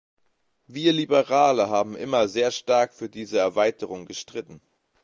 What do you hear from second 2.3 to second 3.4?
stark für diese